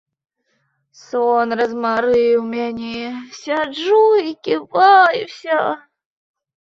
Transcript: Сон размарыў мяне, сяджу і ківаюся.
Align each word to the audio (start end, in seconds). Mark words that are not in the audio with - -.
Сон 1.01 1.53
размарыў 1.59 2.41
мяне, 2.55 3.05
сяджу 3.43 4.01
і 4.33 4.37
ківаюся. 4.49 5.61